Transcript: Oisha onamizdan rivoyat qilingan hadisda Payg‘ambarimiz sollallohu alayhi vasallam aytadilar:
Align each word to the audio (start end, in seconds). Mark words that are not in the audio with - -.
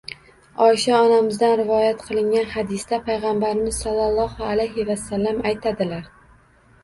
Oisha 0.67 0.99
onamizdan 1.07 1.51
rivoyat 1.59 1.99
qilingan 2.07 2.47
hadisda 2.53 2.97
Payg‘ambarimiz 3.09 3.81
sollallohu 3.83 4.47
alayhi 4.53 4.87
vasallam 4.89 5.45
aytadilar: 5.51 6.09